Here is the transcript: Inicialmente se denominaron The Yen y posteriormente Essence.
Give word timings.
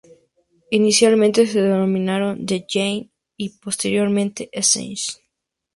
Inicialmente 0.71 1.45
se 1.45 1.61
denominaron 1.61 2.43
The 2.47 2.65
Yen 2.65 3.11
y 3.37 3.49
posteriormente 3.59 4.49
Essence. 4.51 5.21